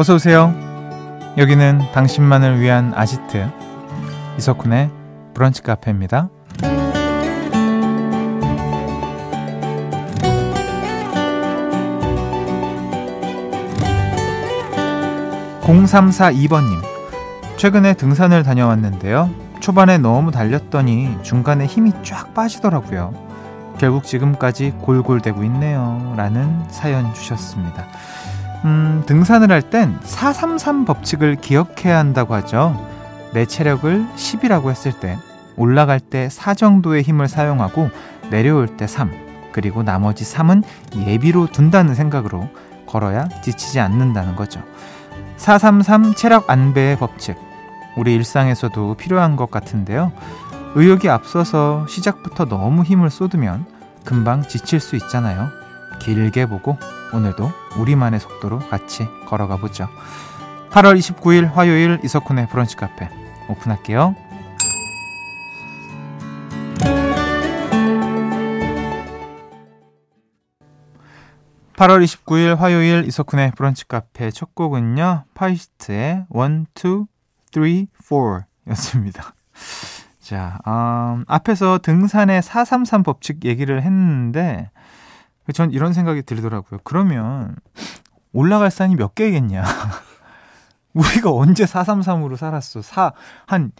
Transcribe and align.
어서 0.00 0.14
오세요. 0.14 0.54
여기는 1.36 1.90
당신만을 1.92 2.60
위한 2.60 2.92
아지트 2.94 3.50
이석훈의 4.38 4.90
브런치 5.34 5.62
카페입니다. 5.62 6.28
0342번님 15.62 16.80
최근에 17.56 17.94
등산을 17.94 18.44
다녀왔는데요. 18.44 19.28
초반에 19.58 19.98
너무 19.98 20.30
달렸더니 20.30 21.18
중간에 21.22 21.66
힘이 21.66 21.90
쫙 22.04 22.34
빠지더라고요. 22.34 23.12
결국 23.78 24.04
지금까지 24.04 24.74
골골대고 24.80 25.42
있네요. 25.42 26.14
라는 26.16 26.62
사연 26.70 27.12
주셨습니다. 27.14 27.84
음, 28.64 29.02
등산을 29.06 29.52
할 29.52 29.62
땐 29.62 29.98
433 30.02 30.84
법칙을 30.84 31.36
기억해야 31.36 31.98
한다고 31.98 32.34
하죠. 32.34 32.74
내 33.32 33.44
체력을 33.46 34.06
10이라고 34.16 34.70
했을 34.70 34.92
때 34.92 35.16
올라갈 35.56 36.00
때 36.00 36.28
4 36.28 36.54
정도의 36.54 37.02
힘을 37.02 37.28
사용하고 37.28 37.90
내려올 38.30 38.66
때 38.76 38.86
3, 38.86 39.10
그리고 39.52 39.82
나머지 39.82 40.24
3은 40.24 40.62
예비로 40.96 41.48
둔다는 41.48 41.94
생각으로 41.94 42.48
걸어야 42.86 43.28
지치지 43.42 43.80
않는다는 43.80 44.34
거죠. 44.36 44.62
433 45.36 46.14
체력 46.14 46.50
안배의 46.50 46.98
법칙. 46.98 47.36
우리 47.96 48.14
일상에서도 48.14 48.94
필요한 48.94 49.36
것 49.36 49.50
같은데요. 49.50 50.12
의욕이 50.74 51.08
앞서서 51.08 51.86
시작부터 51.88 52.44
너무 52.44 52.82
힘을 52.82 53.10
쏟으면 53.10 53.66
금방 54.04 54.42
지칠 54.42 54.80
수 54.80 54.96
있잖아요. 54.96 55.48
길게 55.98 56.46
보고 56.46 56.78
오늘도 57.12 57.50
우리만의 57.78 58.20
속도로 58.20 58.58
같이 58.58 59.06
걸어가 59.26 59.56
보죠. 59.56 59.88
8월 60.70 60.98
29일 60.98 61.50
화요일 61.50 61.98
이석훈의 62.04 62.48
브런치 62.48 62.76
카페 62.76 63.08
오픈할게요. 63.48 64.14
8월 71.78 72.02
29일 72.02 72.56
화요일 72.56 73.04
이석훈의 73.06 73.52
브런치 73.56 73.86
카페 73.86 74.32
첫 74.32 74.52
곡은요. 74.56 75.24
파이스트의 75.34 76.26
1, 76.34 76.66
2, 76.74 77.86
3, 77.94 77.96
4 78.02 78.46
였습니다. 78.70 79.32
자, 80.18 80.58
음, 80.66 81.24
앞에서 81.28 81.78
등산의 81.78 82.42
433 82.42 83.04
법칙 83.04 83.44
얘기를 83.44 83.80
했는데 83.80 84.70
전 85.52 85.72
이런 85.72 85.92
생각이 85.92 86.22
들더라고요. 86.22 86.80
그러면 86.84 87.56
올라갈 88.32 88.70
산이 88.70 88.96
몇 88.96 89.14
개겠냐? 89.14 89.64
우리가 90.94 91.32
언제 91.32 91.64
433으로 91.64 92.36
살았어? 92.36 92.82
4, 92.82 93.12
한, 93.46 93.72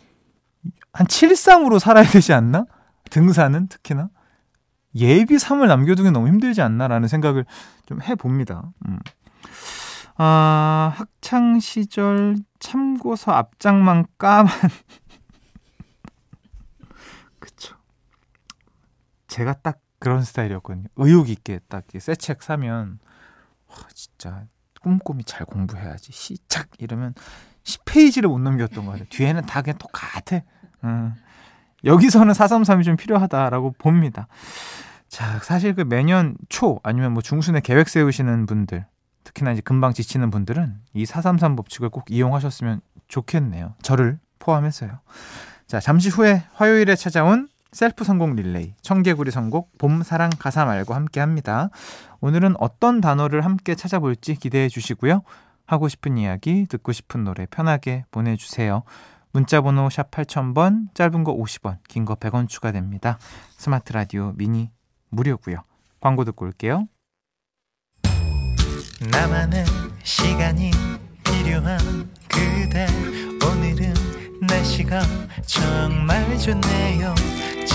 한 0.92 1.06
73으로 1.06 1.78
살아야 1.78 2.04
되지 2.04 2.32
않나? 2.32 2.64
등산은 3.10 3.68
특히나? 3.68 4.08
예비 4.94 5.36
3을 5.36 5.68
남겨두기 5.68 6.10
너무 6.10 6.28
힘들지 6.28 6.62
않나라는 6.62 7.08
생각을 7.08 7.44
좀 7.86 8.02
해봅니다. 8.02 8.70
음. 8.86 8.98
아, 10.16 10.92
학창 10.96 11.60
시절 11.60 12.36
참고서 12.58 13.32
앞장만 13.32 14.06
까만. 14.18 14.52
그쵸. 17.38 17.76
제가 19.28 19.52
딱 19.54 19.78
그런 19.98 20.22
스타일이었거든요. 20.22 20.86
의욕 20.96 21.28
있게 21.28 21.60
딱 21.68 21.84
새 21.98 22.14
책 22.14 22.42
사면, 22.42 22.98
와, 23.68 23.76
진짜 23.94 24.44
꼼꼼히 24.80 25.24
잘 25.24 25.44
공부해야지. 25.44 26.12
시작! 26.12 26.68
이러면 26.78 27.14
10페이지를 27.64 28.28
못 28.28 28.38
넘겼던 28.38 28.84
거 28.84 28.92
같아요. 28.92 29.06
뒤에는 29.10 29.42
다 29.42 29.62
그냥 29.62 29.78
똑같아. 29.78 30.40
음. 30.84 31.14
여기서는 31.84 32.32
433이 32.32 32.84
좀 32.84 32.96
필요하다라고 32.96 33.72
봅니다. 33.78 34.26
자, 35.08 35.38
사실 35.40 35.74
그 35.74 35.82
매년 35.82 36.36
초 36.48 36.80
아니면 36.82 37.12
뭐 37.12 37.22
중순에 37.22 37.60
계획 37.60 37.88
세우시는 37.88 38.46
분들, 38.46 38.86
특히나 39.24 39.52
이제 39.52 39.60
금방 39.62 39.92
지치는 39.92 40.30
분들은 40.30 40.80
이 40.94 41.06
433 41.06 41.56
법칙을 41.56 41.88
꼭 41.90 42.04
이용하셨으면 42.10 42.80
좋겠네요. 43.08 43.74
저를 43.82 44.18
포함해서요. 44.38 45.00
자, 45.66 45.80
잠시 45.80 46.08
후에 46.08 46.44
화요일에 46.54 46.94
찾아온 46.94 47.48
셀프 47.72 48.04
선곡 48.04 48.34
릴레이 48.34 48.74
청개구리 48.82 49.30
선곡 49.30 49.76
봄 49.78 50.02
사랑 50.02 50.30
가사 50.38 50.64
말고 50.64 50.94
함께 50.94 51.20
합니다. 51.20 51.68
오늘은 52.20 52.54
어떤 52.58 53.00
단어를 53.00 53.44
함께 53.44 53.74
찾아볼지 53.74 54.36
기대해 54.36 54.68
주시고요. 54.68 55.22
하고 55.66 55.88
싶은 55.88 56.16
이야기, 56.16 56.66
듣고 56.66 56.92
싶은 56.92 57.24
노래 57.24 57.46
편하게 57.46 58.04
보내주세요. 58.10 58.82
문자번호 59.32 59.90
샵 59.90 60.10
8000번, 60.10 60.94
짧은 60.94 61.24
거 61.24 61.36
50원, 61.36 61.76
긴 61.88 62.06
거 62.06 62.14
100원 62.14 62.48
추가됩니다. 62.48 63.18
스마트 63.56 63.92
라디오 63.92 64.32
미니 64.36 64.70
무료고요. 65.10 65.62
광고 66.00 66.24
듣고 66.24 66.46
올게요. 66.46 66.88
나만의 69.10 69.64
시간이 70.02 70.70
필요한 71.22 71.78
그대 72.28 72.86
오늘은 73.46 73.92
날씨가 74.40 75.02
정말 75.46 76.38
좋네요. 76.38 77.14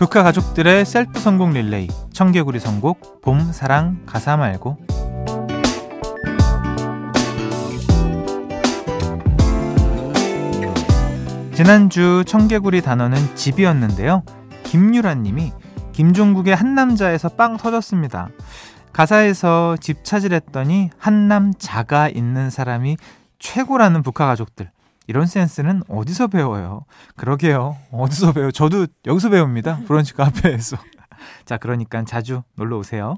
북한 0.00 0.24
가족들의 0.24 0.86
셀프 0.86 1.20
성공 1.20 1.52
릴레이 1.52 1.86
청개구리 2.14 2.58
선곡 2.58 3.20
봄 3.20 3.52
사랑 3.52 4.00
가사 4.06 4.38
말고 4.38 4.78
지난주 11.52 12.24
청개구리 12.26 12.80
단어는 12.80 13.36
집이었는데요. 13.36 14.22
김유란 14.62 15.22
님이 15.22 15.52
김종국의 15.92 16.54
한 16.54 16.74
남자에서 16.74 17.28
빵 17.28 17.58
터졌습니다. 17.58 18.30
가사에서 18.94 19.76
집 19.82 20.02
찾으랬더니 20.02 20.88
한남 20.96 21.52
자가 21.58 22.08
있는 22.08 22.48
사람이 22.48 22.96
최고라는 23.38 24.02
북한 24.02 24.28
가족들. 24.28 24.70
이런 25.10 25.26
센스는 25.26 25.82
어디서 25.88 26.28
배워요? 26.28 26.84
그러게요. 27.16 27.76
어디서 27.90 28.32
배워? 28.32 28.52
저도 28.52 28.86
여기서 29.06 29.28
배웁니다. 29.30 29.80
브런치 29.88 30.14
카페에서. 30.14 30.76
자, 31.44 31.56
그러니까 31.56 32.04
자주 32.04 32.44
놀러 32.54 32.78
오세요. 32.78 33.16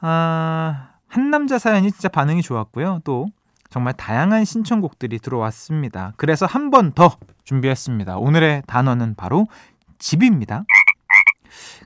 아, 0.00 0.90
한 1.08 1.30
남자 1.30 1.58
사연이 1.58 1.90
진짜 1.90 2.10
반응이 2.10 2.42
좋았고요. 2.42 3.00
또 3.04 3.28
정말 3.70 3.94
다양한 3.94 4.44
신청곡들이 4.44 5.18
들어왔습니다. 5.18 6.12
그래서 6.18 6.44
한 6.44 6.70
번 6.70 6.92
더 6.92 7.16
준비했습니다. 7.44 8.18
오늘의 8.18 8.62
단어는 8.66 9.14
바로 9.16 9.46
집입니다. 9.98 10.64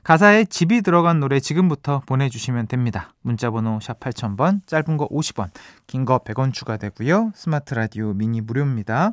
가사에 0.03 0.45
집이 0.45 0.81
들어간 0.81 1.19
노래 1.19 1.39
지금부터 1.39 2.01
보내주시면 2.05 2.67
됩니다. 2.67 3.13
문자번호 3.21 3.79
샵 3.81 3.99
8000번, 3.99 4.65
짧은 4.65 4.97
거 4.97 5.07
50원, 5.09 5.49
긴 5.87 6.05
거 6.05 6.19
100원 6.19 6.53
추가되고요. 6.53 7.31
스마트 7.35 7.73
라디오 7.73 8.13
미니 8.13 8.41
무료입니다. 8.41 9.11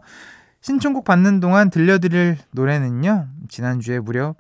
신청곡 0.61 1.05
받는 1.05 1.41
동안 1.41 1.71
들려드릴 1.71 2.39
노래는요. 2.53 3.29
지난주에 3.49 4.01
무려 4.01 4.35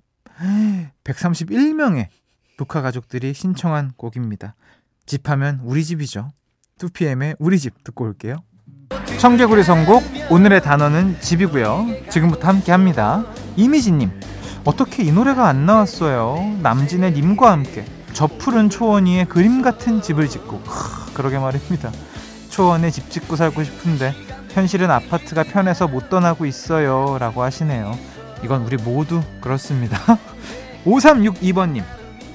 131명의 1.04 2.08
북한 2.56 2.82
가족들이 2.82 3.32
신청한 3.34 3.92
곡입니다. 3.96 4.54
집하면 5.06 5.60
우리 5.62 5.84
집이죠. 5.84 6.32
2PM의 6.78 7.36
우리 7.38 7.58
집 7.58 7.84
듣고 7.84 8.04
올게요. 8.04 8.36
청개구리 9.18 9.62
선곡 9.62 10.02
오늘의 10.30 10.62
단어는 10.62 11.20
집이고요. 11.20 12.08
지금부터 12.10 12.48
함께 12.48 12.72
합니다. 12.72 13.24
이미지님 13.56 14.10
어떻게 14.66 15.04
이 15.04 15.12
노래가 15.12 15.46
안 15.46 15.64
나왔어요? 15.64 16.58
남진의 16.60 17.12
님과 17.12 17.52
함께 17.52 17.84
저 18.12 18.26
푸른 18.26 18.68
초원위에 18.68 19.24
그림 19.24 19.62
같은 19.62 20.02
집을 20.02 20.28
짓고 20.28 20.60
크, 20.62 21.14
그러게 21.14 21.38
말입니다. 21.38 21.92
초원에 22.50 22.90
집 22.90 23.08
짓고 23.08 23.36
살고 23.36 23.62
싶은데 23.62 24.12
현실은 24.50 24.90
아파트가 24.90 25.44
편해서 25.44 25.86
못 25.86 26.08
떠나고 26.10 26.46
있어요 26.46 27.16
라고 27.20 27.42
하시네요. 27.42 27.96
이건 28.42 28.64
우리 28.64 28.76
모두 28.76 29.22
그렇습니다. 29.40 29.98
5362번님 30.84 31.84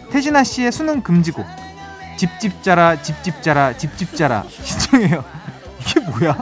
태진아 0.10 0.44
씨의 0.46 0.72
수능 0.72 1.02
금지곡 1.02 1.46
집집자라 2.18 3.02
집집자라 3.02 3.78
집집자라 3.78 4.46
신청해요. 4.48 5.26
이게 5.82 6.00
뭐야? 6.00 6.38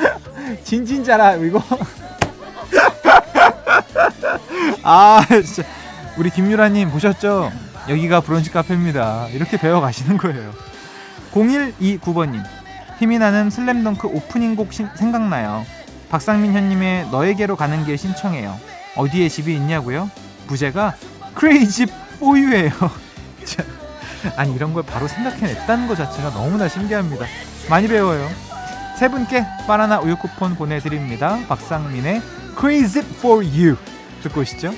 진진자라 0.64 1.34
이거. 1.36 1.62
아 4.82 5.24
진짜 5.28 5.62
우리 6.16 6.30
김유라님 6.30 6.90
보셨죠? 6.90 7.52
여기가 7.88 8.20
브런치 8.20 8.50
카페입니다. 8.50 9.28
이렇게 9.32 9.56
배워 9.56 9.80
가시는 9.80 10.16
거예요. 10.16 10.52
0129번님 11.32 12.42
힘이 12.98 13.18
나는 13.18 13.50
슬램덩크 13.50 14.08
오프닝 14.08 14.56
곡 14.56 14.72
신, 14.72 14.88
생각나요. 14.94 15.64
박상민 16.10 16.52
현님의 16.52 17.08
너에게로 17.10 17.56
가는 17.56 17.84
길 17.84 17.96
신청해요. 17.96 18.58
어디에 18.96 19.28
집이 19.28 19.54
있냐고요? 19.54 20.10
부제가 20.46 20.94
크레이지 21.34 21.86
포유예요. 22.18 22.70
아니 24.36 24.54
이런 24.54 24.74
걸 24.74 24.82
바로 24.82 25.08
생각해냈다는 25.08 25.88
것 25.88 25.96
자체가 25.96 26.30
너무나 26.30 26.68
신기합니다. 26.68 27.24
많이 27.70 27.88
배워요. 27.88 28.28
세 28.98 29.08
분께 29.08 29.46
바나나 29.66 30.00
우유 30.00 30.16
쿠폰 30.16 30.56
보내드립니다. 30.56 31.38
박상민의 31.48 32.20
Crazy 32.58 33.06
for 33.18 33.42
You 33.42 33.76
듣고 34.22 34.40
오시죠. 34.40 34.70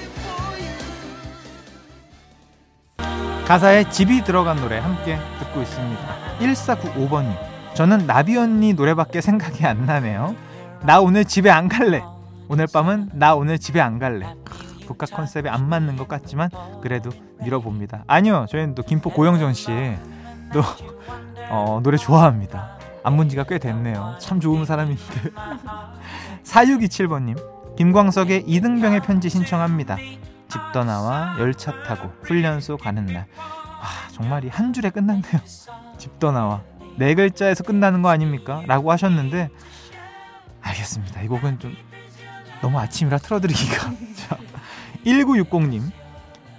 가사에 3.47 3.89
집이 3.91 4.25
들어간 4.25 4.57
노래 4.57 4.79
함께 4.79 5.19
듣고 5.41 5.63
있습니다. 5.63 6.03
1495번님. 6.41 7.37
저는 7.75 8.07
나비 8.07 8.37
언니 8.37 8.73
노래밖에 8.75 9.21
생각이 9.21 9.67
안 9.67 9.87
나네요. 9.87 10.35
나 10.83 11.01
오늘 11.01 11.25
집에 11.25 11.51
안 11.51 11.69
갈래. 11.69 12.03
오늘 12.49 12.67
밤은 12.67 13.11
나 13.15 13.35
오늘 13.35 13.59
집에 13.59 13.81
안 13.81 13.99
갈래. 13.99 14.35
국가 14.87 15.07
컨셉에 15.07 15.49
안 15.49 15.69
맞는 15.69 15.97
것 15.97 16.07
같지만 16.09 16.51
그래도 16.83 17.11
밀어봅니다. 17.43 18.05
아니요, 18.07 18.47
저희는 18.49 18.75
또 18.75 18.83
김포 18.83 19.11
고영정 19.11 19.53
씨또 19.55 20.63
어, 21.51 21.81
노래 21.83 21.97
좋아합니다. 21.97 22.79
안문 23.05 23.29
지가 23.29 23.45
꽤 23.45 23.59
됐네요. 23.59 24.17
참 24.19 24.39
좋은 24.39 24.65
사람인데. 24.65 25.03
4627번님, 26.45 27.39
김광석의 27.77 28.45
이등병의 28.47 29.01
편지 29.03 29.29
신청합니다. 29.29 29.97
집 29.97 30.61
떠나와 30.73 31.37
열차 31.39 31.73
타고 31.85 32.13
훈련소 32.23 32.77
가는 32.77 33.07
날. 33.07 33.27
와, 33.37 33.89
정말 34.13 34.45
이 34.45 34.49
한 34.49 34.73
줄에 34.73 34.91
끝났네요. 34.91 35.41
집 35.99 36.19
떠나와. 36.19 36.63
네 36.99 37.15
글자에서 37.15 37.65
끝나는 37.65 38.03
거 38.03 38.11
아닙니까? 38.11 38.63
라고 38.67 38.93
하셨는데, 38.93 39.49
알겠습니다. 40.61 41.23
이 41.23 41.29
곡은 41.29 41.59
좀 41.59 41.75
너무 42.61 42.79
아침이라 42.79 43.19
틀어드리기가. 43.19 43.91
자, 44.17 44.37
1960님. 45.07 45.91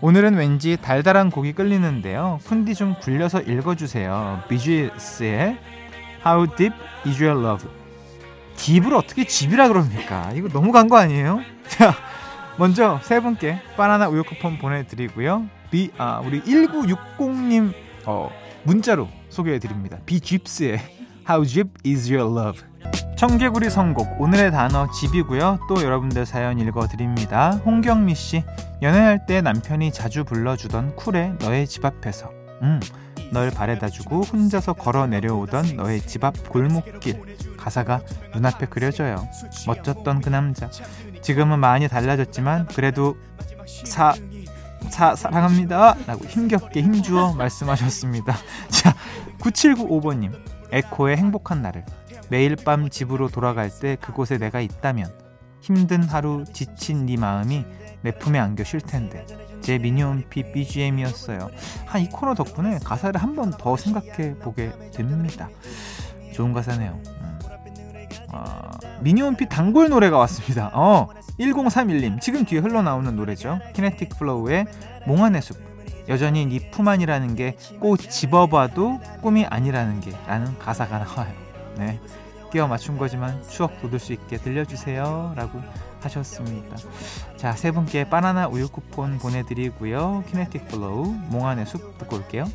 오늘은 0.02 0.36
왠지 0.36 0.76
달달한 0.82 1.30
곡이 1.30 1.54
끌리는데요. 1.54 2.40
푼디 2.44 2.76
좀 2.76 2.96
굴려서 3.00 3.42
읽어주세요. 3.42 4.44
비지스의 4.50 5.58
How 6.26 6.48
Deep 6.58 6.76
Is 7.06 7.24
Your 7.24 7.40
Love. 7.42 7.70
딥을 8.56 8.94
어떻게 8.94 9.26
집이라 9.26 9.68
그럽니까? 9.68 10.32
이거 10.34 10.48
너무 10.50 10.72
간 10.72 10.88
거 10.88 10.98
아니에요? 10.98 11.42
자, 11.68 11.94
먼저 12.58 13.00
세 13.04 13.20
분께 13.20 13.60
바나나 13.78 14.08
우유 14.10 14.24
쿠폰 14.24 14.58
보내드리고요. 14.58 15.46
비, 15.72 15.92
아, 15.98 16.22
우리 16.24 16.42
1960님 16.44 17.74
어, 18.06 18.30
문자로 18.64 19.08
소개해드립니다. 19.30 19.98
비집스의 20.06 20.80
How 21.28 21.46
Deep 21.46 21.70
Is 21.86 22.12
Your 22.14 22.32
Love. 22.40 22.62
청개구리 23.18 23.70
선곡 23.70 24.20
오늘의 24.20 24.52
단어 24.52 24.92
집이고요. 24.92 25.60
또 25.70 25.82
여러분들 25.82 26.26
사연 26.26 26.60
읽어드립니다. 26.60 27.52
홍경미 27.66 28.14
씨 28.16 28.44
연애할 28.82 29.26
때 29.26 29.40
남편이 29.42 29.94
자주 29.94 30.26
불러주던 30.26 30.96
쿨의 30.98 31.36
너의 31.40 31.66
집 31.66 31.86
앞에서 31.86 32.30
음, 32.62 32.82
널 33.32 33.50
바래다주고 33.50 34.24
혼자서 34.24 34.74
걸어 34.74 35.08
내려오던 35.08 35.78
너의 35.78 36.02
집 36.02 36.24
앞 36.26 36.50
골목길 36.50 37.22
가사가 37.64 38.02
눈앞에 38.34 38.66
그려져요. 38.66 39.28
멋졌던 39.68 40.22
그 40.22 40.30
남자 40.30 40.70
지금은 41.22 41.60
많이 41.60 41.88
달라졌지만 41.88 42.68
그래도 42.68 43.16
사, 43.86 44.14
사 44.90 45.16
사랑합니다 45.16 45.96
라고 46.06 46.26
힘겹게 46.26 46.82
힘주어 46.82 47.34
말씀하셨습니다. 47.34 48.36
자 48.70 48.94
9795번님 49.40 50.34
에코의 50.72 51.16
행복한 51.18 51.62
날을 51.62 51.86
매일 52.30 52.56
밤 52.58 52.90
집으로 52.90 53.30
돌아갈 53.30 53.70
때 53.70 53.96
그곳에 54.02 54.38
내가 54.38 54.60
있다면 54.60 55.10
힘든 55.62 56.04
하루 56.04 56.44
지친 56.52 57.06
네 57.06 57.16
마음이 57.16 57.66
내 58.02 58.12
품에 58.12 58.40
안겨 58.40 58.66
쉴 58.66 58.82
텐데 58.82 59.26
제 59.62 59.78
미니홈피 59.78 60.52
BGM이었어요. 60.52 61.50
한 61.88 62.02
이 62.02 62.10
코너 62.10 62.34
덕분에 62.34 62.80
가사를 62.84 63.22
한 63.22 63.36
번 63.36 63.52
더 63.58 63.78
생각해 63.78 64.36
보게 64.40 64.74
됩니다. 64.94 65.48
좋은 66.34 66.52
가사네요. 66.52 67.00
미니홈피 69.02 69.48
단골 69.50 69.90
노래가 69.90 70.18
왔습니다. 70.20 70.72
어, 70.74 71.08
1031님 71.40 72.22
지금 72.22 72.46
뒤에 72.46 72.60
흘러나오는 72.60 73.16
노래죠. 73.16 73.60
Kinetic 73.74 74.18
Flow의 74.18 74.66
몽환의 75.08 75.42
숲. 75.42 75.58
여전히 76.10 76.46
네 76.46 76.70
품 76.72 76.88
안이라는 76.90 77.36
게 77.36 77.56
꼬집어봐도 77.80 79.00
꿈이 79.22 79.46
아니라는 79.46 80.00
게 80.02 80.12
라는 80.28 80.58
가사가 80.60 81.00
나와요. 81.00 81.34
네. 81.78 82.00
끼워 82.52 82.68
맞춘 82.68 82.98
거지만 82.98 83.42
추억 83.50 83.82
돋을 83.82 83.98
수 84.00 84.14
있게 84.14 84.38
들려주세요. 84.38 85.34
라고 85.36 85.60
하셨습니다. 86.02 86.76
자, 87.38 87.54
세 87.54 87.72
분께 87.72 88.08
바나나 88.10 88.48
우유 88.48 88.68
쿠폰 88.68 89.18
보내드리고요. 89.18 90.24
Kinetic 90.30 90.68
Flow, 90.68 91.06
몽환의 91.30 91.66
숲 91.66 91.98
듣고 91.98 92.18
올게요. 92.18 92.46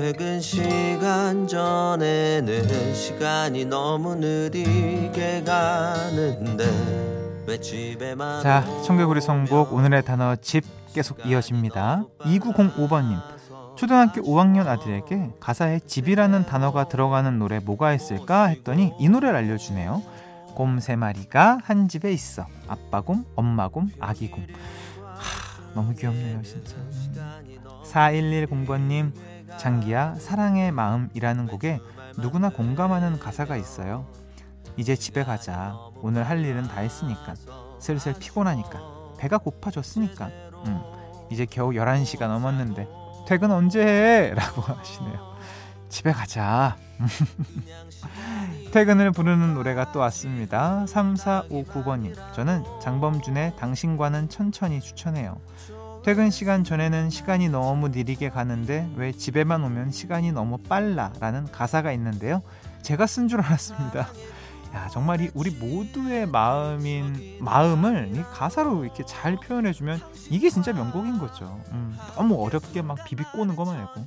퇴근 0.00 0.40
시간 0.40 1.46
전에는 1.46 2.94
시간이 2.94 3.66
너무 3.66 4.14
느리게 4.14 5.42
가는데 5.44 7.44
왜 7.46 7.60
집에만 7.60 8.42
자 8.42 8.64
청개구리 8.86 9.20
선곡 9.20 9.74
오늘의 9.74 10.02
단어 10.06 10.36
집 10.36 10.64
계속 10.94 11.18
이어집니다. 11.26 12.04
2905번님 12.20 13.20
초등학교 13.76 14.22
5학년 14.22 14.68
아들에게 14.68 15.32
가사에 15.38 15.80
집이라는 15.80 16.46
단어가 16.46 16.88
들어가는 16.88 17.38
노래 17.38 17.58
뭐가 17.58 17.92
있을까 17.92 18.46
했더니 18.46 18.94
이 18.98 19.10
노래를 19.10 19.36
알려주네요. 19.36 20.02
곰 20.54 20.80
세 20.80 20.96
마리가 20.96 21.58
한 21.62 21.88
집에 21.88 22.10
있어. 22.10 22.46
아빠 22.68 23.02
곰 23.02 23.26
엄마 23.36 23.68
곰 23.68 23.90
아기 24.00 24.30
곰. 24.30 24.46
하, 25.04 25.74
너무 25.74 25.92
귀엽네요 25.94 26.40
진짜. 26.40 26.74
4110번님 27.84 29.12
장기야 29.60 30.14
사랑의 30.14 30.72
마음이라는 30.72 31.46
곡에 31.46 31.80
누구나 32.16 32.48
공감하는 32.48 33.18
가사가 33.18 33.58
있어요. 33.58 34.06
이제 34.78 34.96
집에 34.96 35.22
가자. 35.22 35.76
오늘 35.96 36.26
할 36.26 36.42
일은 36.42 36.66
다 36.66 36.80
했으니까. 36.80 37.34
슬슬 37.78 38.14
피곤하니까. 38.14 38.80
배가 39.18 39.36
고파졌으니까. 39.36 40.30
음, 40.66 40.80
이제 41.30 41.44
겨우 41.44 41.72
11시가 41.72 42.26
넘었는데 42.26 42.88
퇴근 43.28 43.50
언제 43.50 43.82
해? 43.86 44.32
라고 44.34 44.62
하시네요. 44.62 45.36
집에 45.90 46.10
가자. 46.12 46.78
퇴근을 48.72 49.10
부르는 49.10 49.52
노래가 49.52 49.92
또 49.92 49.98
왔습니다. 49.98 50.86
3459번님. 50.86 52.14
저는 52.32 52.64
장범준의 52.80 53.56
당신과는 53.56 54.30
천천히 54.30 54.80
추천해요. 54.80 55.36
퇴근 56.02 56.30
시간 56.30 56.64
전에는 56.64 57.10
시간이 57.10 57.48
너무 57.50 57.88
느리게 57.88 58.30
가는데 58.30 58.90
왜 58.96 59.12
집에만 59.12 59.62
오면 59.64 59.90
시간이 59.90 60.32
너무 60.32 60.56
빨라 60.58 61.12
라는 61.20 61.44
가사가 61.52 61.92
있는데요. 61.92 62.42
제가 62.82 63.06
쓴 63.06 63.28
줄 63.28 63.40
알았습니다. 63.42 64.08
야, 64.74 64.88
정말 64.92 65.20
이 65.20 65.30
우리 65.34 65.50
모두의 65.50 66.26
마음인 66.26 67.36
마음을 67.40 68.12
이 68.14 68.22
가사로 68.32 68.84
이렇게 68.84 69.04
잘 69.04 69.36
표현해 69.36 69.72
주면 69.72 70.00
이게 70.30 70.48
진짜 70.48 70.72
명곡인 70.72 71.18
거죠. 71.18 71.60
음, 71.72 71.96
너무 72.14 72.42
어렵게 72.42 72.80
막 72.80 73.04
비비 73.04 73.22
꼬는 73.32 73.54
거 73.56 73.64
말고. 73.66 74.06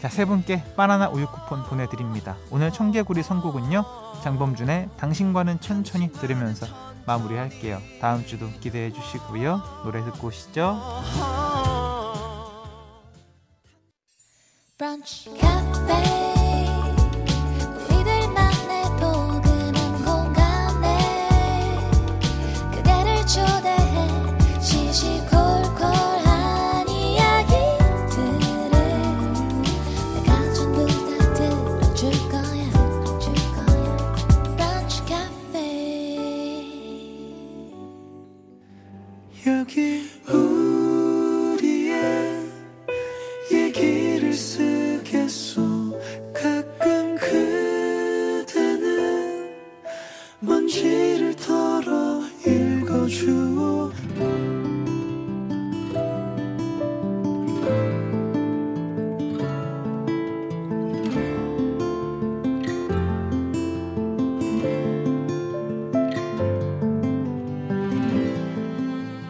자, 0.00 0.08
세 0.08 0.24
분께 0.24 0.64
바나나 0.76 1.10
우유 1.10 1.26
쿠폰 1.26 1.62
보내드립니다. 1.64 2.34
오늘 2.50 2.72
청개구리 2.72 3.22
선곡은요, 3.22 3.84
장범준의 4.22 4.88
당신과는 4.96 5.60
천천히 5.60 6.10
들으면서 6.10 6.66
마무리할게요. 7.04 7.82
다음 8.00 8.24
주도 8.24 8.48
기대해 8.60 8.90
주시고요. 8.92 9.60
노래 9.84 10.02
듣고 10.02 10.28
오시죠. 10.28 10.80
브런치, 14.78 15.38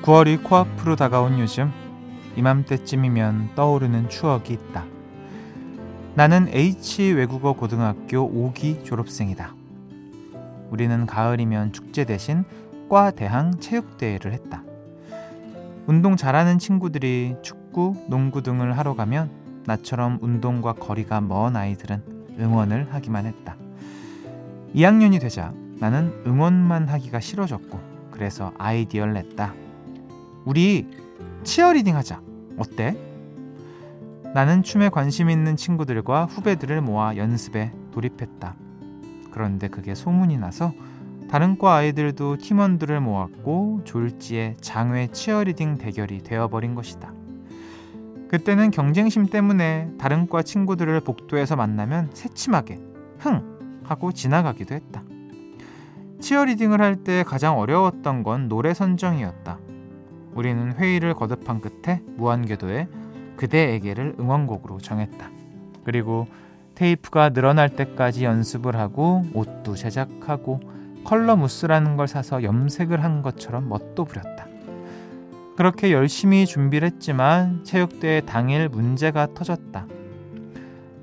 9월이 0.03 0.43
코앞으로 0.43 0.97
다가온 0.97 1.39
요즘 1.39 1.71
이맘때쯤이면 2.37 3.51
떠오르는 3.55 4.09
추억이 4.09 4.55
있다. 4.55 4.87
나는 6.15 6.49
H 6.49 7.13
외국어 7.13 7.53
고등학교 7.53 8.31
5기 8.31 8.83
졸업생이다. 8.83 9.55
우리는 10.71 11.05
가을이면 11.05 11.73
축제 11.73 12.05
대신 12.05 12.45
과 12.89 13.11
대항 13.11 13.61
체육대회를 13.61 14.33
했다. 14.33 14.65
운동 15.87 16.17
잘하는 16.17 16.59
친구들이 16.59 17.37
축구, 17.43 17.95
농구 18.09 18.43
등을 18.43 18.79
하러 18.79 18.95
가면 18.95 19.31
나처럼 19.67 20.19
운동과 20.23 20.73
거리가 20.75 21.21
먼 21.21 21.57
아이들은 21.57 22.03
응원을 22.39 22.89
하기만 22.91 23.27
했다. 23.27 23.57
2학년이 24.75 25.21
되자 25.21 25.53
나는 25.79 26.15
응원만 26.27 26.89
하기가 26.89 27.21
싫어졌고 27.21 27.79
그래서 28.11 28.53
아이디어를 28.57 29.13
냈다. 29.13 29.55
우리 30.45 30.87
치어리딩 31.45 31.97
하자. 31.97 32.21
어때? 32.57 32.97
나는 34.35 34.63
춤에 34.63 34.89
관심 34.89 35.29
있는 35.29 35.57
친구들과 35.57 36.27
후배들을 36.27 36.81
모아 36.83 37.17
연습에 37.17 37.73
돌입했다. 37.93 38.55
그런데 39.33 39.69
그게 39.69 39.95
소문이 39.95 40.39
나서 40.39 40.73
다른 41.29 41.59
과 41.59 41.77
아이들도 41.77 42.39
팀원들을 42.39 43.01
모았고 43.01 43.83
졸지에 43.85 44.57
장외 44.61 45.09
치어리딩 45.09 45.79
대결이 45.79 46.23
되어버린 46.23 46.75
것이다. 46.75 47.13
그때는 48.29 48.71
경쟁심 48.71 49.27
때문에 49.27 49.91
다른 49.99 50.29
과 50.29 50.43
친구들을 50.43 51.01
복도에서 51.01 51.57
만나면 51.57 52.11
새침하게 52.15 52.81
흥 53.19 53.83
하고 53.85 54.13
지나가기도 54.13 54.75
했다. 54.75 55.03
치어리딩을 56.21 56.81
할 56.81 56.97
때 57.03 57.25
가장 57.25 57.59
어려웠던 57.59 58.23
건 58.23 58.49
노래 58.49 58.75
선정이었다. 58.75 59.59
우리는 60.35 60.73
회의를 60.73 61.15
거듭한 61.15 61.61
끝에 61.61 62.01
무한궤도의 62.17 62.89
그대에게를 63.37 64.17
응원곡으로 64.19 64.79
정했다. 64.79 65.31
그리고 65.85 66.27
테이프가 66.75 67.31
늘어날 67.31 67.69
때까지 67.71 68.25
연습을 68.25 68.77
하고 68.77 69.25
옷도 69.35 69.75
제작하고 69.75 70.61
컬러 71.05 71.37
무스라는 71.37 71.97
걸 71.97 72.09
사서 72.09 72.43
염색을 72.43 73.03
한 73.03 73.23
것처럼 73.23 73.69
멋도 73.69 74.05
부렸다. 74.05 74.47
그렇게 75.57 75.93
열심히 75.93 76.47
준비를 76.47 76.87
했지만 76.87 77.65
체육대회 77.65 78.23
당일 78.23 78.69
문제가 78.69 79.27
터졌다. 79.35 79.87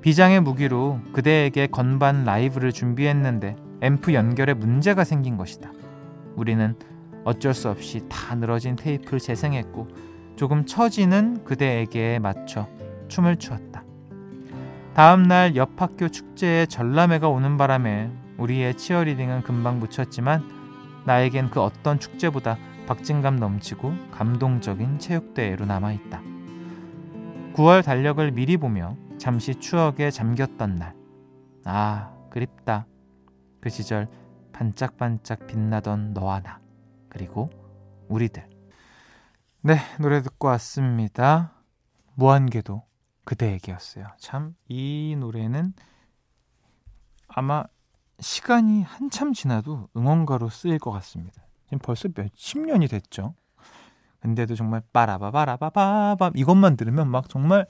비장의 0.00 0.40
무기로 0.40 1.00
그대에게 1.12 1.66
건반 1.68 2.24
라이브를 2.24 2.72
준비했는데 2.72 3.56
앰프 3.82 4.14
연결에 4.14 4.54
문제가 4.54 5.04
생긴 5.04 5.36
것이다. 5.36 5.70
우리는 6.34 6.74
어쩔 7.24 7.54
수 7.54 7.68
없이 7.68 8.02
다 8.08 8.34
늘어진 8.34 8.76
테이프를 8.76 9.18
재생했고 9.18 9.88
조금 10.36 10.64
처지는 10.66 11.44
그대에게 11.44 12.18
맞춰 12.18 12.68
춤을 13.08 13.36
추었다. 13.36 13.84
다음 14.94 15.24
날 15.24 15.54
옆 15.54 15.80
학교 15.80 16.08
축제에 16.08 16.66
전람회가 16.66 17.28
오는 17.28 17.56
바람에 17.56 18.10
우리의 18.36 18.74
치어리딩은 18.76 19.42
금방 19.42 19.78
묻혔지만 19.78 20.42
나에겐 21.04 21.50
그 21.50 21.60
어떤 21.60 21.98
축제보다 21.98 22.58
박진감 22.86 23.36
넘치고 23.36 23.92
감동적인 24.10 24.98
체육대회로 24.98 25.66
남아있다. 25.66 26.22
9월 27.54 27.84
달력을 27.84 28.30
미리 28.30 28.56
보며 28.56 28.96
잠시 29.18 29.54
추억에 29.54 30.10
잠겼던 30.10 30.76
날. 30.76 30.94
아, 31.64 32.10
그립다. 32.30 32.86
그 33.60 33.68
시절 33.68 34.08
반짝반짝 34.52 35.46
빛나던 35.46 36.12
너와 36.14 36.40
나 36.40 36.60
그리고 37.18 37.50
우리들. 38.08 38.48
네 39.62 39.78
노래 40.00 40.22
듣고 40.22 40.46
왔습니다. 40.48 41.52
무한궤도 42.14 42.84
그대에게였어요. 43.24 44.06
참 44.18 44.54
이 44.68 45.16
노래는 45.18 45.72
아마 47.26 47.64
시간이 48.20 48.82
한참 48.84 49.32
지나도 49.32 49.88
응원가로 49.96 50.48
쓰일 50.48 50.78
것 50.78 50.92
같습니다. 50.92 51.42
지금 51.64 51.80
벌써 51.80 52.08
몇십 52.14 52.60
년이 52.64 52.86
됐죠? 52.86 53.34
근데도 54.20 54.54
정말 54.54 54.82
빠라바바라바바밤 54.92 56.32
이것만 56.36 56.76
들으면 56.76 57.08
막 57.08 57.28
정말 57.28 57.66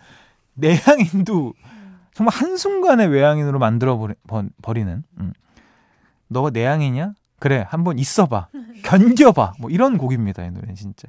내향인도 0.55 1.55
정말 2.13 2.35
한순간에 2.35 3.07
외향인으로 3.07 3.59
만들어 3.59 3.99
버리는 4.61 5.05
음. 5.21 5.33
너가 6.29 6.51
내향이냐? 6.51 7.15
그래, 7.39 7.65
한번 7.69 7.99
있어봐. 7.99 8.49
견뎌봐. 8.83 9.55
뭐 9.61 9.71
이런 9.71 9.99
곡입니다. 9.99 10.45
이 10.45 10.51
노래 10.51 10.75
진짜. 10.75 11.09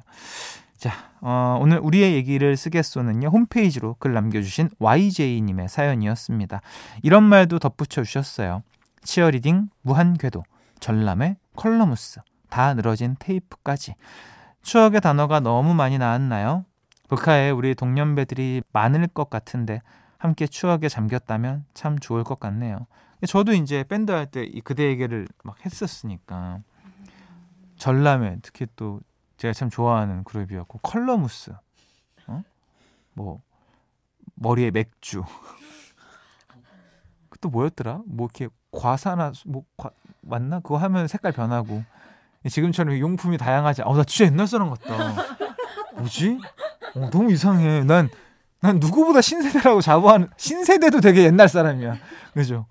자, 0.76 0.92
어, 1.20 1.58
오늘 1.60 1.78
우리의 1.78 2.14
얘기를 2.14 2.56
쓰겠소는요, 2.56 3.28
홈페이지로 3.28 3.96
글 3.98 4.14
남겨주신 4.14 4.70
YJ님의 4.78 5.68
사연이었습니다. 5.68 6.62
이런 7.02 7.22
말도 7.24 7.58
덧붙여 7.58 8.02
주셨어요. 8.02 8.62
치어리딩, 9.02 9.68
무한궤도, 9.82 10.42
전람회, 10.78 11.36
컬러무스, 11.56 12.20
다 12.48 12.72
늘어진 12.74 13.16
테이프까지. 13.18 13.94
추억의 14.62 15.00
단어가 15.02 15.40
너무 15.40 15.74
많이 15.74 15.98
나왔나요? 15.98 16.64
북카페에 17.08 17.50
우리 17.50 17.74
동년배들이 17.74 18.62
많을 18.72 19.06
것 19.08 19.28
같은데, 19.28 19.82
함께 20.16 20.46
추억에 20.46 20.88
잠겼다면 20.88 21.64
참 21.74 21.98
좋을 21.98 22.24
것 22.24 22.40
같네요. 22.40 22.86
저도 23.26 23.52
이제 23.52 23.84
밴드 23.84 24.10
할 24.12 24.26
때 24.26 24.44
이 24.44 24.60
그대에게를 24.60 25.28
막 25.44 25.56
했었으니까 25.64 26.60
전람회 27.76 28.38
특히 28.42 28.66
또 28.76 29.00
제가 29.36 29.52
참 29.52 29.70
좋아하는 29.70 30.24
그룹이었고 30.24 30.78
컬러무스 30.82 31.52
어? 32.26 32.42
뭐 33.14 33.40
머리에 34.34 34.70
맥주 34.70 35.24
또 37.40 37.48
뭐였더라? 37.48 38.02
뭐 38.06 38.26
이렇게 38.26 38.48
과사나 38.70 39.32
뭐 39.46 39.64
과, 39.76 39.90
맞나? 40.20 40.60
그거 40.60 40.76
하면 40.76 41.08
색깔 41.08 41.32
변하고 41.32 41.82
지금처럼 42.48 42.98
용품이 42.98 43.38
다양하지. 43.38 43.82
어, 43.82 43.96
나 43.96 44.04
진짜 44.04 44.30
옛날 44.30 44.46
사람 44.46 44.70
같다. 44.70 45.14
뭐지? 45.96 46.38
어, 46.96 47.10
너무 47.10 47.32
이상해. 47.32 47.82
난, 47.84 48.08
난 48.60 48.78
누구보다 48.78 49.20
신세대라고 49.20 49.80
자부하는, 49.82 50.28
신세대도 50.36 51.00
되게 51.00 51.24
옛날 51.24 51.48
사람이야. 51.48 51.96
그죠? 52.34 52.66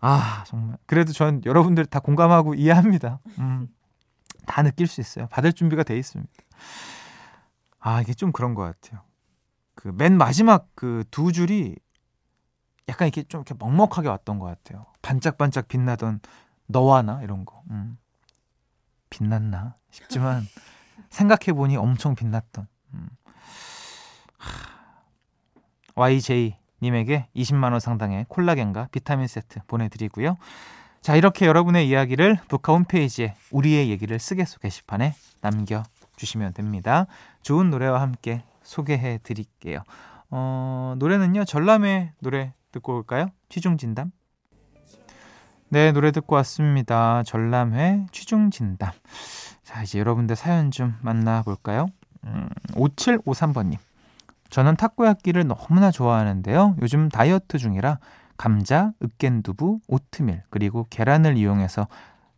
아, 0.00 0.44
정말. 0.46 0.76
그래도 0.86 1.12
전 1.12 1.42
여러분들 1.44 1.86
다 1.86 1.98
공감하고 2.00 2.54
이해합니다. 2.54 3.18
음, 3.38 3.68
다 4.46 4.62
느낄 4.62 4.86
수 4.86 5.00
있어요. 5.00 5.26
받을 5.28 5.52
준비가 5.52 5.82
돼 5.82 5.98
있습니다. 5.98 6.32
아, 7.80 8.00
이게 8.00 8.14
좀 8.14 8.32
그런 8.32 8.54
것 8.54 8.62
같아요. 8.62 9.02
그 9.74 9.90
맨 9.92 10.16
마지막 10.18 10.68
그 10.74 11.04
두 11.10 11.32
줄이 11.32 11.76
약간 12.88 13.06
이렇게 13.08 13.22
좀 13.24 13.40
이렇게 13.42 13.54
먹먹하게 13.58 14.08
왔던 14.08 14.38
것 14.38 14.46
같아요. 14.46 14.86
반짝반짝 15.02 15.68
빛나던 15.68 16.20
너와 16.66 17.02
나 17.02 17.22
이런 17.22 17.44
거. 17.44 17.62
음. 17.70 17.98
빛났나 19.10 19.76
싶지만 19.90 20.46
생각해 21.10 21.52
보니 21.54 21.76
엄청 21.76 22.14
빛났던. 22.14 22.66
음. 22.94 23.08
YJ 25.94 26.56
님에게 26.82 27.28
20만 27.34 27.72
원 27.72 27.80
상당의 27.80 28.26
콜라겐과 28.28 28.88
비타민 28.92 29.26
세트 29.26 29.60
보내드리고요. 29.66 30.36
자, 31.00 31.16
이렇게 31.16 31.46
여러분의 31.46 31.88
이야기를 31.88 32.38
북카 32.48 32.72
홈페이지에 32.72 33.34
우리의 33.50 33.88
얘기를 33.90 34.18
쓰겠소 34.18 34.58
게시판에 34.60 35.14
남겨주시면 35.40 36.54
됩니다. 36.54 37.06
좋은 37.42 37.70
노래와 37.70 38.00
함께 38.00 38.42
소개해 38.62 39.20
드릴게요. 39.22 39.82
어, 40.30 40.94
노래는요, 40.98 41.44
전람회 41.44 42.12
노래 42.20 42.52
듣고 42.72 42.96
올까요? 42.96 43.28
취중진담. 43.48 44.10
네, 45.70 45.92
노래 45.92 46.10
듣고 46.10 46.34
왔습니다. 46.36 47.22
전람회 47.24 48.06
취중진담. 48.12 48.90
자, 49.62 49.82
이제 49.82 49.98
여러분들 49.98 50.36
사연 50.36 50.70
좀 50.70 50.94
만나볼까요? 51.02 51.88
음, 52.24 52.48
5753번님. 52.72 53.78
저는 54.50 54.76
타코야끼를 54.76 55.46
너무나 55.46 55.90
좋아하는데요. 55.90 56.76
요즘 56.82 57.08
다이어트 57.08 57.58
중이라 57.58 57.98
감자, 58.36 58.92
으깬두부, 59.02 59.80
오트밀, 59.88 60.42
그리고 60.50 60.86
계란을 60.90 61.36
이용해서 61.36 61.88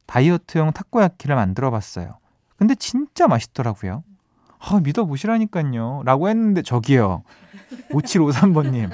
다이어트용 0.06 0.72
타코야끼를 0.72 1.36
만들어 1.36 1.70
봤어요. 1.70 2.18
근데 2.56 2.74
진짜 2.74 3.28
맛있더라고요. 3.28 4.02
아, 4.58 4.80
믿어보시라니까요. 4.82 6.02
라고 6.04 6.28
했는데, 6.28 6.62
저기요. 6.62 7.22
5753번님. 7.92 8.90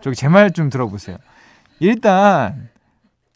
저기 0.00 0.16
제 0.16 0.28
말 0.28 0.50
좀 0.52 0.70
들어보세요. 0.70 1.16
일단, 1.80 2.68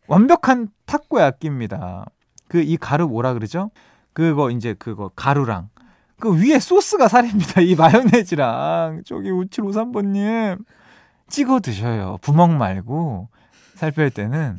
완벽한 0.07 0.69
타코야끼입니다. 0.87 2.07
그, 2.49 2.61
이 2.61 2.77
가루 2.77 3.09
뭐라 3.09 3.35
그러죠? 3.35 3.71
그거, 4.13 4.51
이제 4.51 4.75
그거, 4.79 5.11
가루랑 5.17 5.69
그 6.25 6.41
위에 6.41 6.59
소스가 6.59 7.07
살입니다. 7.09 7.61
이 7.61 7.75
마요네즈랑 7.75 9.03
저기 9.05 9.31
5753번님 9.31 10.65
찍어 11.29 11.61
드셔요. 11.61 12.17
부먹 12.23 12.51
말고 12.53 13.29
살 13.75 13.93
뺄 13.93 14.09
때는. 14.09 14.57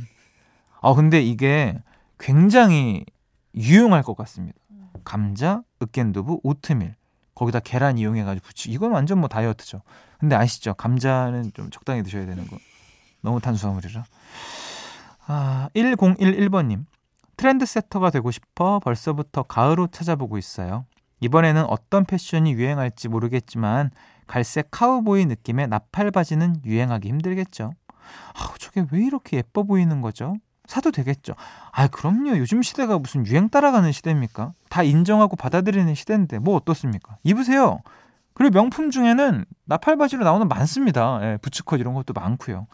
아 0.80 0.94
근데 0.94 1.24
이게 1.24 1.82
굉장히 2.20 3.04
유용할 3.56 4.04
것 4.04 4.16
같습니다. 4.16 4.56
감자, 5.04 5.64
으깬두부, 5.82 6.42
오트밀 6.44 6.94
거기다 7.34 7.62
계란 7.62 7.98
이용해가지고 7.98 8.46
부치. 8.46 8.70
이건 8.70 8.92
완전 8.92 9.18
뭐 9.18 9.28
다이어트죠. 9.28 9.82
근데 10.20 10.36
아시죠? 10.36 10.76
감자는 10.76 11.52
좀 11.56 11.72
적당히 11.72 12.04
드셔야 12.04 12.28
되는 12.28 12.46
거. 12.46 12.58
너무 13.22 13.42
탄수화물이라. 13.42 14.04
아, 15.26 15.70
1011번님. 15.76 16.86
트렌드 17.38 17.66
세터가 17.66 18.12
되고 18.12 18.30
싶어 18.30 18.80
벌써부터 18.80 19.44
가을 19.44 19.80
옷 19.80 19.92
찾아보고 19.92 20.38
있어요. 20.38 20.86
이번에는 21.26 21.66
어떤 21.66 22.06
패션이 22.06 22.54
유행할지 22.54 23.08
모르겠지만 23.08 23.92
갈색 24.28 24.70
카우보이 24.72 25.26
느낌의 25.26 25.68
나팔 25.68 26.12
바지는 26.12 26.62
유행하기 26.66 27.08
힘들겠죠. 27.08 27.74
아, 28.34 28.54
저게 28.60 28.86
왜 28.92 29.04
이렇게 29.04 29.38
예뻐 29.38 29.64
보이는 29.64 30.02
거죠? 30.02 30.36
사도 30.68 30.92
되겠죠. 30.92 31.34
아, 31.72 31.88
그럼요. 31.88 32.38
요즘 32.38 32.62
시대가 32.62 32.98
무슨 32.98 33.26
유행 33.28 33.50
따라가는 33.50 33.92
시대입니까? 33.92 34.54
다 34.70 34.84
인정하고 34.84 35.36
받아들이는 35.36 35.94
시대인데 35.96 36.40
뭐 36.40 36.56
어떻습니까? 36.56 37.18
입으세요. 37.24 37.82
그리고 38.34 38.54
명품 38.54 38.92
중에는 38.92 39.46
나팔 39.66 39.98
바지로 39.98 40.24
나오는 40.24 40.48
많습니다. 40.48 41.20
예, 41.24 41.38
부츠컷 41.42 41.80
이런 41.80 41.94
것도 41.94 42.14
많고요. 42.14 42.68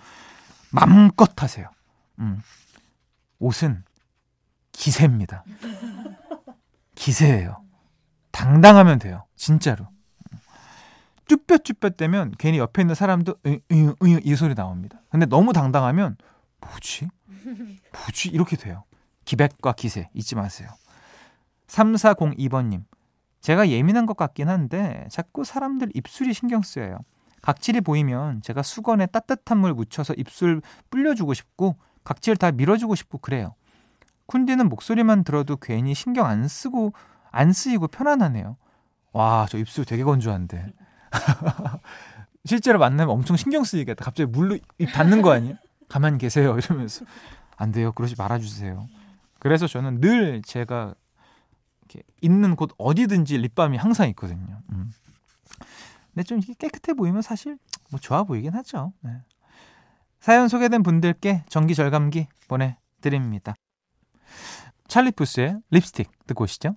맘껏 0.71 1.41
하세요. 1.41 1.69
음. 2.19 2.41
옷은 3.39 3.83
기세입니다. 4.71 5.43
기세예요. 6.95 7.61
당당하면 8.31 8.99
돼요. 8.99 9.25
진짜로. 9.35 9.87
쭈뼛쭈뼛대면 11.27 12.33
괜히 12.37 12.57
옆에 12.57 12.81
있는 12.81 12.95
사람도 12.95 13.35
이 13.69 14.35
소리 14.35 14.55
나옵니다. 14.55 15.01
근데 15.09 15.25
너무 15.25 15.53
당당하면 15.53 16.17
뭐지? 16.59 17.07
뭐지? 17.93 18.29
이렇게 18.29 18.57
돼요. 18.57 18.83
기백과 19.25 19.73
기세 19.73 20.09
잊지 20.13 20.35
마세요. 20.35 20.69
3402번님. 21.67 22.83
제가 23.39 23.69
예민한 23.69 24.05
것 24.05 24.17
같긴 24.17 24.49
한데 24.49 25.07
자꾸 25.09 25.43
사람들 25.43 25.91
입술이 25.93 26.33
신경 26.33 26.61
쓰여요. 26.61 26.97
각질이 27.41 27.81
보이면 27.81 28.41
제가 28.41 28.61
수건에 28.61 29.05
따뜻한 29.07 29.57
물 29.57 29.73
묻혀서 29.73 30.13
입술 30.15 30.61
불려주고 30.89 31.33
싶고 31.33 31.75
각질 32.03 32.35
다 32.35 32.51
밀어주고 32.51 32.93
싶고 32.95 33.17
그래요. 33.19 33.55
쿤디는 34.27 34.69
목소리만 34.69 35.23
들어도 35.23 35.57
괜히 35.57 35.95
신경 35.95 36.27
안 36.27 36.47
쓰고 36.47 36.93
안 37.31 37.53
쓰이고 37.53 37.87
편안하네요. 37.87 38.57
와, 39.13 39.47
저 39.49 39.57
입술 39.57 39.85
되게 39.85 40.03
건조한데. 40.03 40.73
실제로 42.45 42.79
만나면 42.79 43.13
엄청 43.13 43.37
신경 43.37 43.63
쓰이겠다. 43.63 44.05
갑자기 44.05 44.29
물로 44.29 44.57
입 44.77 44.91
닿는 44.91 45.21
거 45.21 45.31
아니에요? 45.31 45.55
가만 45.89 46.17
계세요. 46.17 46.57
이러면서. 46.57 47.05
안 47.57 47.71
돼요. 47.71 47.91
그러지 47.91 48.15
말아주세요. 48.17 48.87
그래서 49.39 49.67
저는 49.67 50.01
늘 50.01 50.41
제가 50.41 50.95
이렇게 51.81 52.03
있는 52.21 52.55
곳 52.55 52.71
어디든지 52.77 53.37
립밤이 53.37 53.77
항상 53.77 54.07
있거든요. 54.09 54.61
음. 54.71 54.91
근데 56.13 56.23
좀 56.23 56.39
깨끗해 56.39 56.93
보이면 56.93 57.21
사실 57.21 57.57
뭐 57.89 57.99
좋아 57.99 58.23
보이긴 58.23 58.53
하죠. 58.53 58.93
네. 59.01 59.11
사연 60.19 60.47
소개된 60.47 60.83
분들께 60.83 61.43
전기 61.49 61.75
절감기 61.75 62.27
보내드립니다. 62.47 63.55
찰리 64.87 65.11
푸스의 65.11 65.59
립스틱 65.71 66.09
듣고 66.27 66.43
오시죠. 66.43 66.75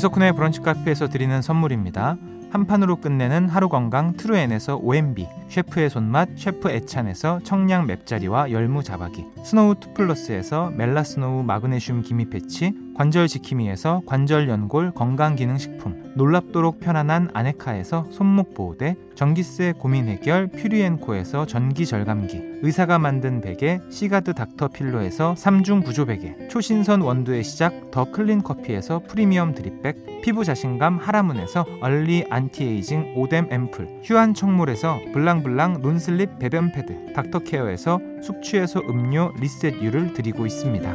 이석훈의 0.00 0.32
브런치 0.32 0.62
카페에서 0.62 1.08
드리는 1.08 1.42
선물입니다. 1.42 2.16
한 2.50 2.66
판으로 2.66 2.96
끝내는 2.96 3.48
하루 3.48 3.68
건강 3.68 4.14
트루엔에서 4.14 4.76
OMB, 4.82 5.28
셰프의 5.48 5.88
손맛 5.88 6.30
셰프 6.36 6.68
애찬에서 6.68 7.40
청량 7.44 7.86
맵자리와 7.86 8.50
열무 8.50 8.82
자박이, 8.82 9.24
스노우 9.44 9.76
투플러스에서 9.76 10.70
멜라스노우 10.70 11.44
마그네슘 11.44 12.02
기미 12.02 12.28
패치, 12.28 12.74
관절 12.96 13.28
지킴이에서 13.28 14.02
관절 14.04 14.48
연골 14.48 14.90
건강 14.90 15.36
기능 15.36 15.58
식품, 15.58 16.12
놀랍도록 16.16 16.80
편안한 16.80 17.30
아네카에서 17.32 18.06
손목 18.10 18.52
보호대, 18.54 18.96
전기세 19.14 19.72
고민 19.78 20.08
해결 20.08 20.48
퓨리엔코에서 20.48 21.46
전기 21.46 21.86
절감기, 21.86 22.42
의사가 22.62 22.98
만든 22.98 23.40
베개 23.40 23.80
시가드 23.90 24.34
닥터 24.34 24.68
필로에서 24.68 25.34
3중 25.34 25.84
구조 25.84 26.04
베개, 26.04 26.48
초신선 26.48 27.00
원두의 27.00 27.44
시작 27.44 27.90
더 27.92 28.10
클린 28.10 28.42
커피에서 28.42 29.00
프리미엄 29.06 29.54
드립백, 29.54 30.09
피부 30.22 30.44
자신감 30.44 30.98
하라문에서 30.98 31.64
early 31.80 32.24
anti-aging 32.28 33.14
오뎀 33.16 33.48
앰플, 33.50 34.02
휴안 34.04 34.34
청물에서 34.34 35.00
블랑블랑 35.12 35.80
non-slip 35.80 36.38
배변 36.38 36.72
패드, 36.72 37.12
닥터케어에서 37.14 38.00
숙취해소 38.22 38.80
음료 38.80 39.32
리셋유를 39.38 40.12
드리고 40.12 40.46
있습니다. 40.46 40.94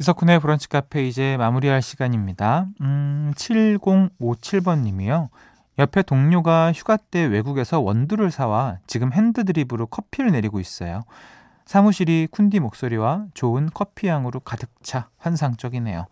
이석훈의 0.00 0.40
브런치 0.40 0.68
카페 0.68 1.06
이제 1.06 1.36
마무리할 1.36 1.82
시간입니다. 1.82 2.66
음, 2.80 3.32
7057번 3.36 4.80
님이요. 4.80 5.30
옆에 5.78 6.02
동료가 6.02 6.72
휴가 6.72 6.96
때 6.96 7.24
외국에서 7.24 7.80
원두를 7.80 8.30
사와 8.30 8.78
지금 8.86 9.12
핸드드립으로 9.12 9.86
커피를 9.86 10.32
내리고 10.32 10.60
있어요. 10.60 11.02
사무실이 11.64 12.28
쿤디 12.30 12.60
목소리와 12.60 13.26
좋은 13.34 13.70
커피향으로 13.72 14.40
가득 14.40 14.68
차 14.82 15.08
환상적이네요. 15.18 16.06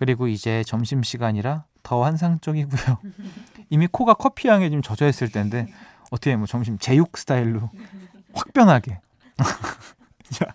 그리고 0.00 0.28
이제 0.28 0.64
점심 0.64 1.02
시간이라 1.02 1.64
더 1.82 2.02
환상적이고요. 2.02 2.98
이미 3.68 3.86
코가 3.86 4.14
커피향에 4.14 4.70
좀 4.70 4.80
젖어 4.80 5.06
있을 5.06 5.30
텐데 5.30 5.66
어떻게 6.10 6.34
뭐 6.36 6.46
점심 6.46 6.78
제육 6.78 7.18
스타일로 7.18 7.68
확 8.32 8.50
변하게. 8.54 8.98
자, 10.30 10.46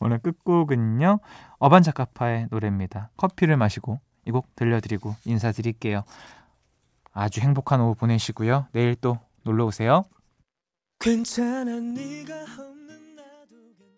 오늘 0.00 0.18
끝곡은요. 0.18 1.20
어반자카파의 1.60 2.48
노래입니다. 2.50 3.10
커피를 3.16 3.56
마시고 3.56 4.00
이 4.26 4.32
곡 4.32 4.56
들려드리고 4.56 5.14
인사드릴게요. 5.24 6.02
아주 7.12 7.42
행복한 7.42 7.80
오후 7.80 7.94
보내시고요. 7.94 8.66
내일 8.72 8.96
또 8.96 9.20
놀러 9.44 9.66
오세요. 9.66 10.04